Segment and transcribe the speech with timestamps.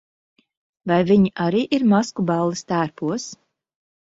[0.91, 3.29] Vai viņi arī ir maskuballes tērpos?